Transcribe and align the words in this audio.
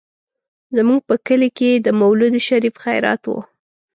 زموږ 0.75 0.99
په 1.09 1.15
کلي 1.27 1.49
کې 1.57 1.71
د 1.85 1.87
مولود 2.01 2.33
شريف 2.47 2.75
خيرات 2.83 3.21
و. 3.27 3.31